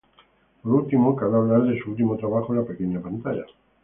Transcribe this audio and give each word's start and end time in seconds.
Por 0.63 0.71
último, 0.73 1.15
cabe 1.15 1.37
hablar 1.37 1.61
de 1.61 1.77
su 1.79 1.91
último 1.91 2.17
trabajo 2.17 2.51
en 2.55 2.61
la 2.61 2.65
pequeña 2.65 2.99
pantalla. 2.99 3.45